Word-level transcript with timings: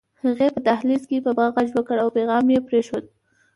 هغې 0.23 0.47
په 0.55 0.59
دهلېز 0.67 1.03
کې 1.09 1.23
په 1.25 1.31
ما 1.37 1.45
غږ 1.53 1.69
وکړ 1.73 1.95
او 2.03 2.09
پيغام 2.17 2.45
يې 2.53 2.59
پرېښود 2.67 3.03